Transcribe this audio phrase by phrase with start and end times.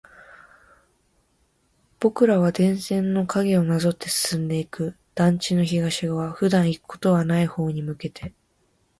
[1.99, 4.97] 僕らは電線の影をなぞって進んでいく。
[5.13, 8.33] 団地の東側、普段行くことはない方に向けて。